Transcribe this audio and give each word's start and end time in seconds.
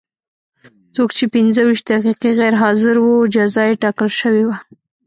څوک 0.95 1.09
چې 1.17 1.25
پنځه 1.35 1.61
ویشت 1.65 1.85
دقیقې 1.91 2.31
غیر 2.39 2.53
حاضر 2.63 2.95
و 3.01 3.07
جزا 3.35 3.63
یې 3.69 3.79
ټاکل 3.83 4.09
شوې 4.19 4.43
وه. 4.47 4.57